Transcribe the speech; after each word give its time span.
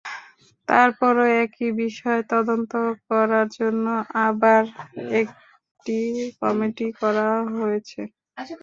তারপরও 0.67 1.25
একই 1.43 1.69
বিষয় 1.81 2.21
তদন্ত 2.31 2.71
করার 3.09 3.47
জন্য 3.57 3.85
আবার 4.25 4.63
একটি 5.21 5.97
কমিটি 6.41 6.87
করা 7.01 7.27
হয়েছে। 7.55 8.01